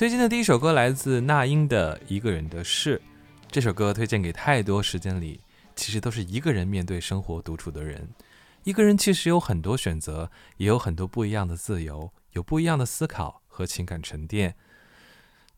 [0.00, 2.98] 推荐的第一首歌来自那英的《一个人的事》。
[3.50, 5.38] 这首歌推荐给太多时间里，
[5.76, 8.08] 其实都是一个人面对生活独处的人。
[8.62, 14.54] 一个人其实有很多选择，也有很多不一样的自由，有不一样的思考和情感沉淀。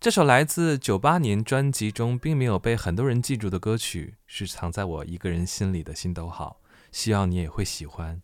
[0.00, 8.20] 这首来自九八年专辑中并没有被很多人记住的歌曲，是藏在我一个人心里的心都好，希望你也会喜欢。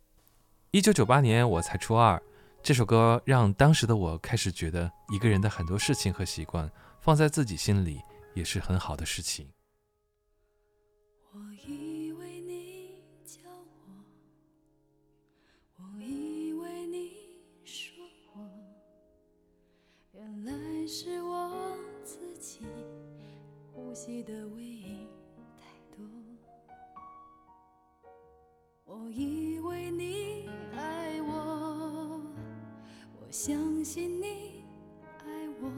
[0.71, 2.21] 一九九八年我才初二。
[2.61, 6.69] 这首歌让当时的我开始觉得，一个人的很多事情和习惯
[6.99, 7.99] 放在自己心里
[8.35, 9.49] 也是很好的事情。
[11.31, 14.03] 我以为你叫我，
[15.77, 17.11] 我以为你
[17.63, 18.05] 说
[18.35, 18.47] 我，
[20.11, 20.53] 原来
[20.85, 22.59] 是我自己
[23.73, 24.68] 呼吸的尾
[33.41, 34.65] 相信你
[35.19, 35.71] 爱我，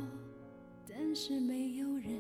[0.90, 2.20] 但是没有人，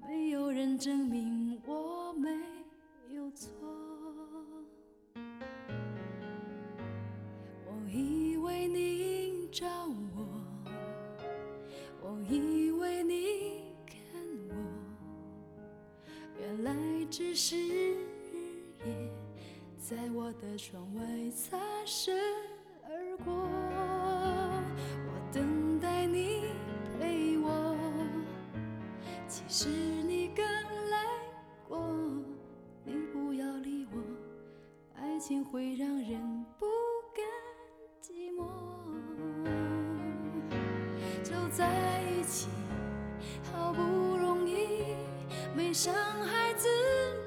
[0.00, 2.30] 没有人证明我没
[3.12, 3.50] 有错。
[7.66, 9.66] 我以为你找
[10.14, 10.24] 我，
[12.00, 13.98] 我以为你看
[14.48, 14.54] 我，
[16.38, 17.96] 原来只是日
[18.84, 19.10] 夜
[19.76, 22.16] 在我的窗外擦身
[35.26, 36.66] 情会让人不
[37.12, 37.26] 甘
[38.00, 38.46] 寂寞。
[41.24, 42.46] 就在一起，
[43.50, 43.82] 好不
[44.16, 44.94] 容易，
[45.56, 46.68] 没伤害自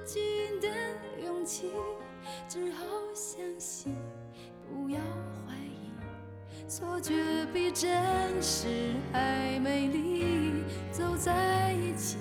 [0.05, 0.70] 己的
[1.22, 1.73] 勇气，
[2.47, 3.94] 只好相信，
[4.66, 4.97] 不要
[5.45, 6.70] 怀疑。
[6.70, 7.92] 错觉比真
[8.42, 12.16] 实还美丽，走在一起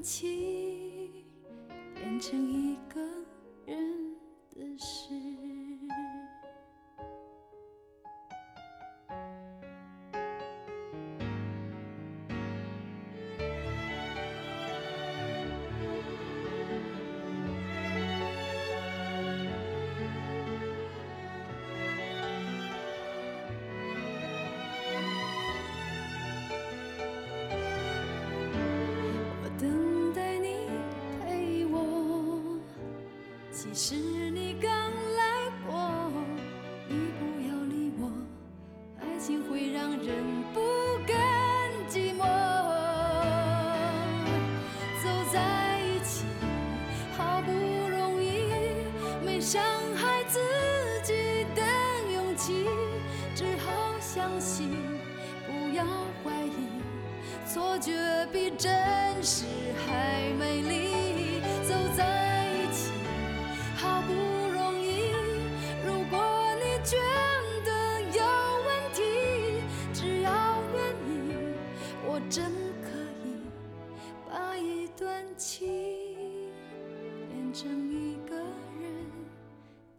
[0.00, 1.10] 一段情
[1.94, 2.69] 变成一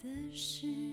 [0.03, 0.90] 的事。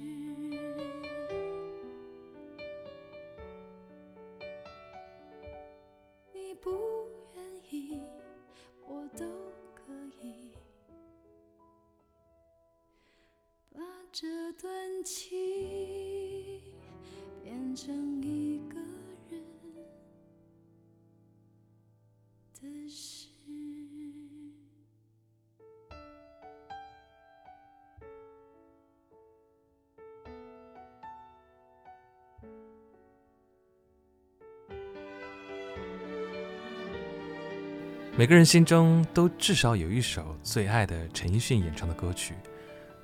[38.19, 42.35] 每个人心中都至少有一首最爱的陈奕迅演唱的歌曲。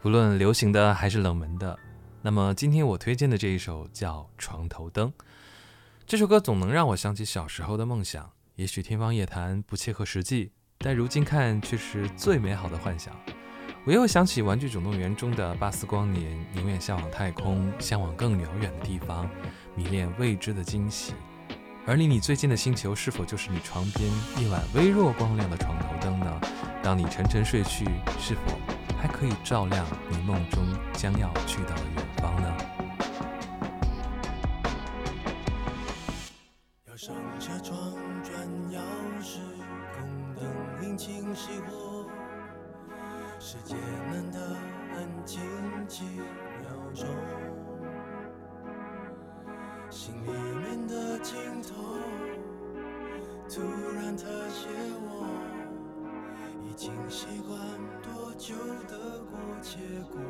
[0.02, 1.78] 无论流行的还是冷门的，
[2.20, 5.08] 那么今天我推荐的这一首叫《床头灯》。
[6.04, 13.14] 这首歌总能让我想起小时候的梦想，也许天方夜谭，不切合实际，但如今看却是最美好的幻想。
[13.86, 19.30] 我又想起《玩具总动员》中的巴斯光年，宁愿向往太空，向往更遥远的地方，
[19.76, 21.14] 迷恋未知的惊喜。
[21.86, 26.40] 而离你最近的星球，是否就是你床边一晚微弱光亮的床头灯呢？
[26.82, 27.84] 当你沉沉睡去，
[28.18, 28.58] 是否？
[28.98, 30.64] 还可以照亮你梦中
[30.94, 32.56] 将要去到的远方呢。
[36.88, 37.76] 要上车窗
[38.22, 38.34] 转
[38.70, 38.78] 钥
[39.22, 39.40] 匙，
[39.94, 40.42] 空灯。
[40.80, 42.06] 明清熄火，
[43.38, 43.74] 世界
[44.10, 44.38] 难得
[44.94, 45.42] 安静
[45.86, 47.06] 几秒钟，
[49.90, 50.30] 心里
[51.24, 51.82] 尽头
[53.48, 53.62] 突
[53.94, 54.68] 然特写
[55.00, 55.26] 我，
[56.62, 57.58] 已经习惯
[58.02, 58.54] 多久
[58.86, 59.78] 得过且
[60.12, 60.20] 过。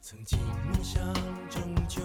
[0.00, 1.12] 曾经梦想
[1.50, 2.00] 终究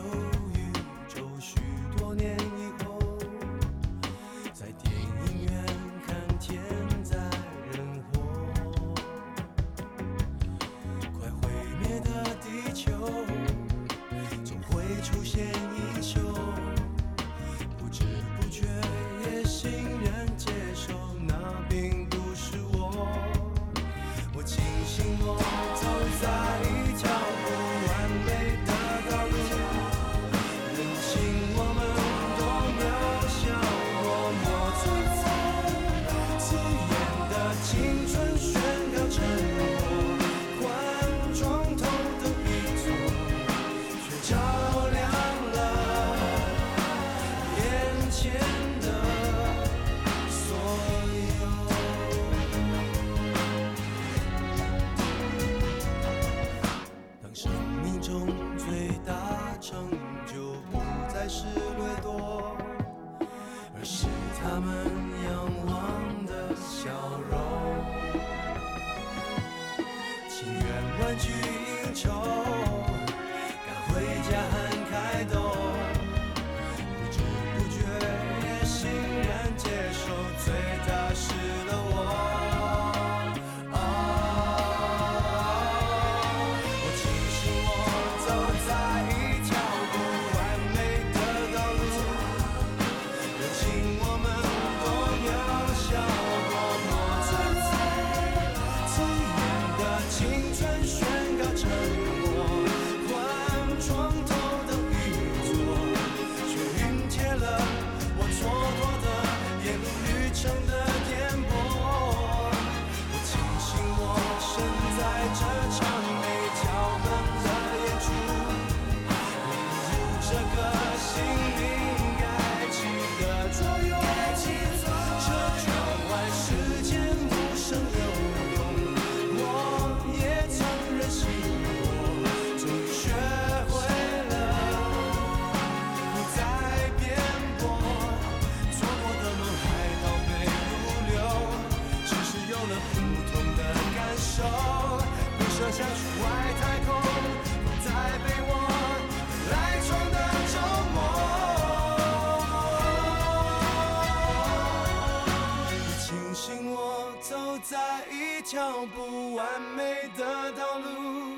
[158.52, 161.38] 条不完美的道路。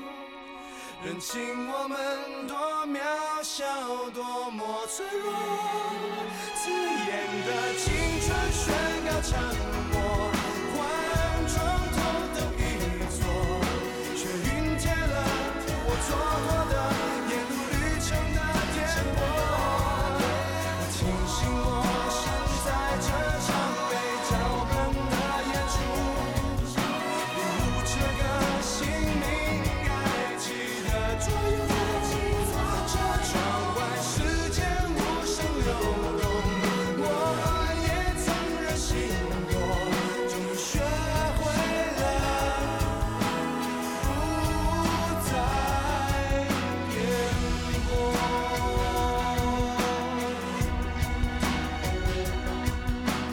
[1.04, 1.40] 认清
[1.70, 2.56] 我们多
[2.88, 2.98] 渺
[3.40, 3.64] 小，
[4.10, 5.32] 多么脆弱。
[6.56, 7.12] 刺眼
[7.46, 7.86] 的青
[8.20, 8.64] 春宣
[9.06, 9.30] 告沉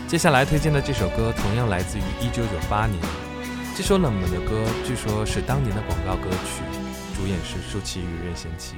[0.07, 2.99] 接下来推荐的这首歌同样来自于1998年，
[3.77, 6.80] 这首冷门的歌据说是当年的广告歌曲，
[7.21, 8.77] 主演是舒淇与任贤齐，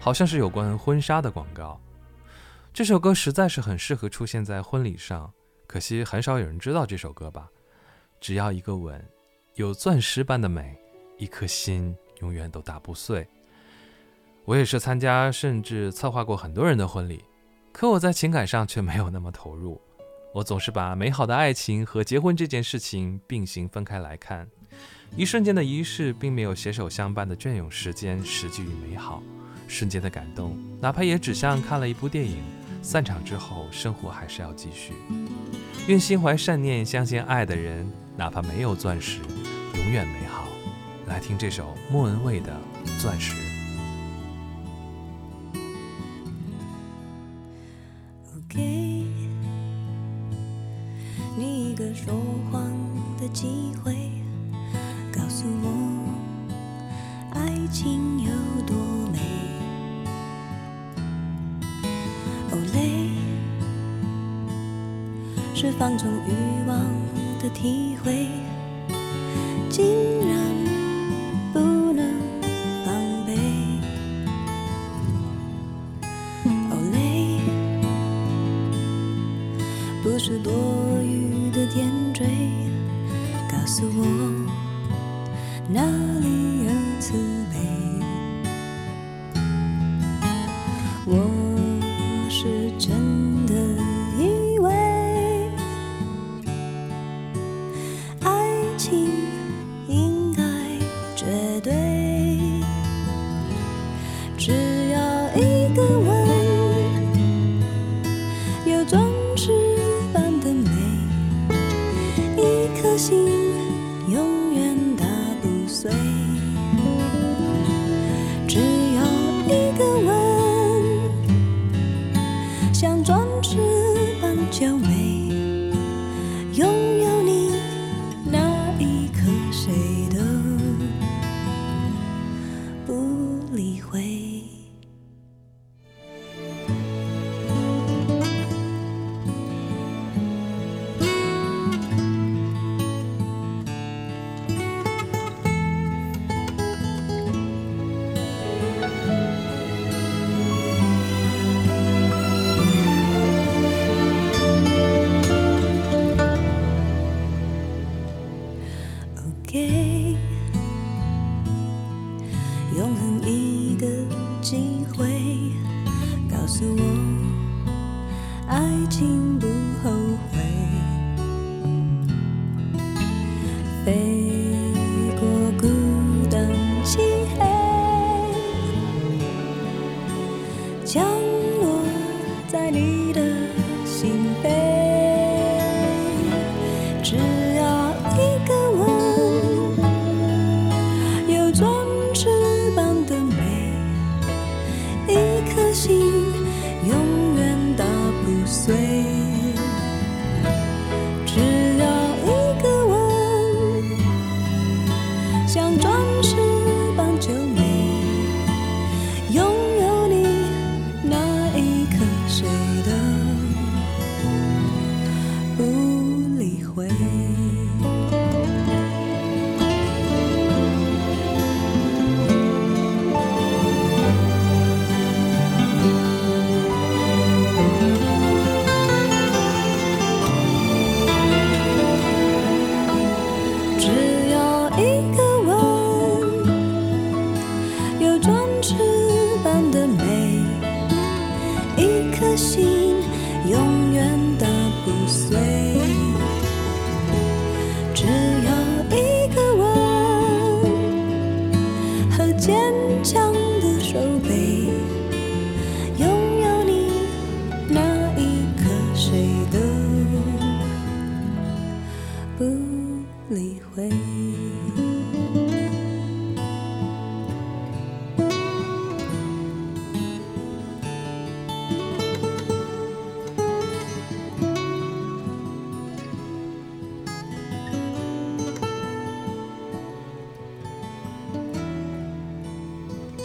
[0.00, 1.80] 好像是有关婚纱的广告。
[2.74, 5.32] 这首歌实在是很适合出现在婚礼上，
[5.68, 7.48] 可惜很少有人知道这首歌吧。
[8.20, 9.00] 只要一个吻，
[9.54, 10.76] 有钻石般的美，
[11.16, 13.24] 一颗心永远都打不碎。
[14.46, 17.22] 我也是参加甚至策划过很多人的婚礼，
[17.70, 19.80] 可我在情感上却没有那么投入。
[20.34, 24.50] 我总是把美好的爱情和结婚这件事情并行分开来看，
[25.16, 29.22] 一瞬间的仪式并没有携手相伴的隽永时间实际与美好，
[29.68, 32.42] 瞬间的感动，哪怕也只像看了一部电影，
[32.82, 34.92] 散场之后生活还是要继续。
[35.86, 39.20] 愿心怀善念、相信爱的人，哪怕没有钻石，
[39.74, 40.48] 永远美好。
[41.06, 42.60] 来听这首莫文蔚的
[43.00, 43.32] 《钻石》。
[57.66, 58.30] 爱情有
[58.64, 58.76] 多
[59.12, 59.18] 美。
[62.52, 63.10] 哦累，
[65.52, 66.30] 是放纵欲
[66.68, 66.78] 望
[67.40, 67.85] 的体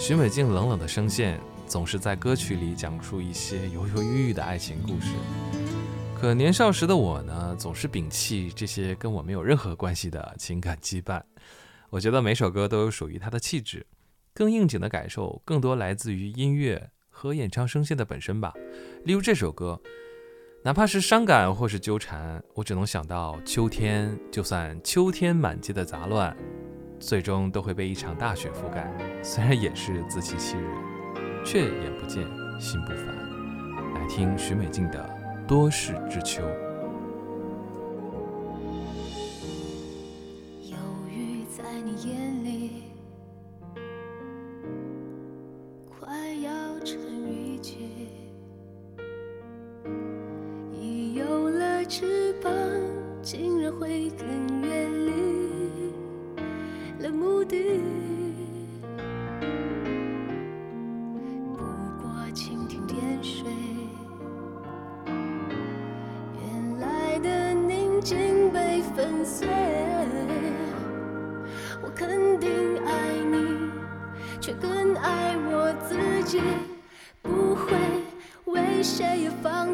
[0.01, 5.13] 许美静冷冷的声线，总是在歌曲里讲述一些犹犹豫豫的爱情故事。
[6.19, 11.21] 可年少时的我呢，总是摒弃这些跟我没有任何关系的情感羁绊。
[11.91, 13.85] 我觉得每首歌都有属于它的气质，
[14.33, 18.51] 更应景的感受更多来自于音乐和演唱声线的本身吧。
[19.05, 19.79] 例如这首歌，
[20.63, 26.35] 哪怕是伤感或是纠缠，我只能想到秋天，就算秋天满街的杂乱，
[26.99, 28.91] 最终都会被一场大雪覆盖。
[29.23, 30.65] 虽然也是自欺欺人，
[31.45, 32.25] 却眼不见
[32.59, 33.05] 心不烦。
[33.95, 34.99] 来听许美静的
[35.45, 36.41] 《多事之秋》。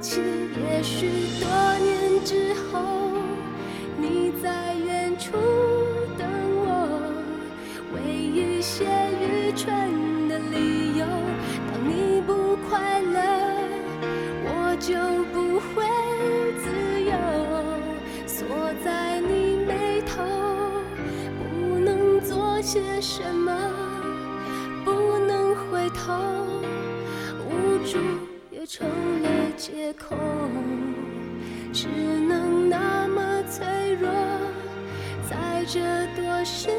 [0.07, 0.21] 也放弃。
[0.71, 1.07] 也许
[1.39, 1.47] 多
[1.79, 2.79] 年之后，
[3.97, 5.31] 你在远处
[6.17, 7.01] 等我，
[7.93, 8.85] 为一些
[9.21, 11.05] 愚蠢的理由，
[11.71, 13.19] 当你不快乐，
[14.45, 14.95] 我就
[15.33, 15.85] 不会
[16.63, 16.65] 自
[17.03, 17.11] 由，
[18.25, 18.47] 锁
[18.83, 20.23] 在你眉头，
[21.39, 23.51] 不能做些什么，
[24.85, 26.13] 不能回头，
[27.49, 27.97] 无助
[31.79, 34.09] 只能那么脆弱，
[35.29, 35.79] 在这
[36.19, 36.69] 多事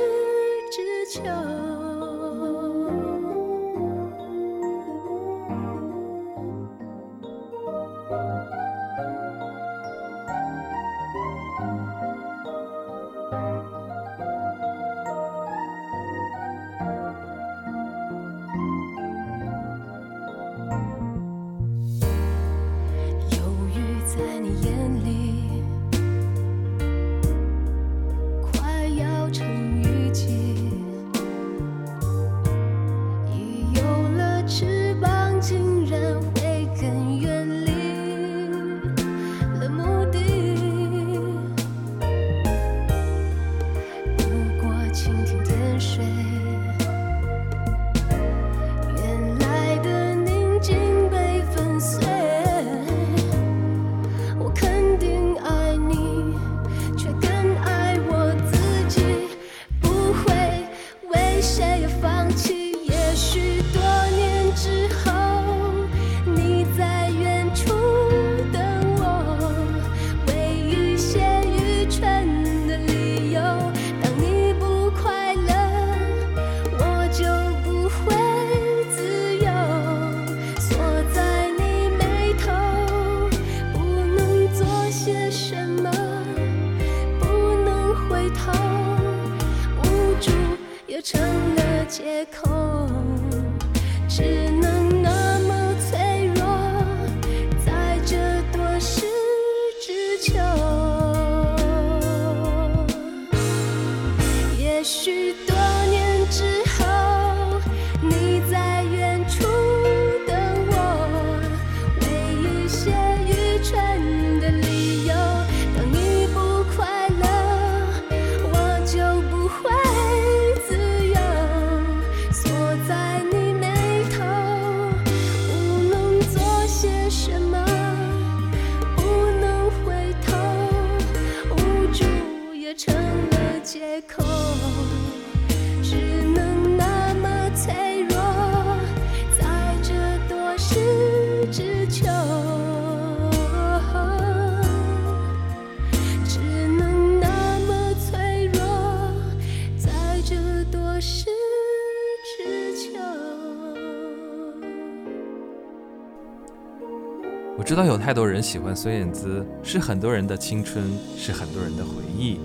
[158.08, 160.82] 太多人喜欢孙燕姿，是很多人的青春，
[161.14, 162.40] 是很多人的回忆。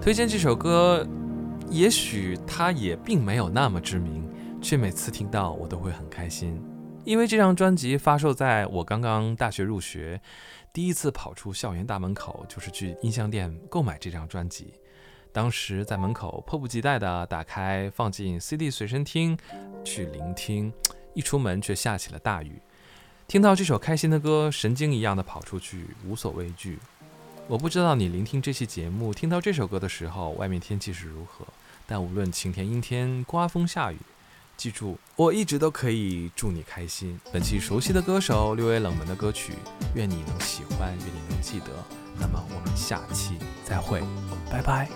[0.00, 1.04] 推荐这首歌，
[1.68, 4.24] 也许它也并没有那么知名，
[4.62, 6.62] 却每次听到我都会很开心，
[7.02, 10.20] 因为这张专辑发售在我刚刚大学入学，
[10.72, 14.74] 第一次跑出校园大门口就是去音像店购买这张专辑。
[15.32, 19.36] 当时在门口迫不及待地打开放进 CD 随身听
[19.82, 20.72] 去聆听，
[21.14, 22.62] 一出门却下起了大雨。
[23.26, 26.78] 听到这首开心的歌，神经一样的跑出去，无所畏惧。
[27.48, 31.44] 我不知道你聆听这期节目，听到这首歌的时候，外面天气是如何。
[31.86, 33.98] 但无论晴天、阴天、刮风、下雨，
[34.56, 37.18] 记住，我一直都可以祝你开心。
[37.32, 39.54] 本期熟悉的歌手，略微冷门的歌曲，
[39.94, 41.66] 愿你能喜欢，愿你能记得。
[42.18, 44.00] 那么我们下期再会，
[44.50, 44.88] 拜拜。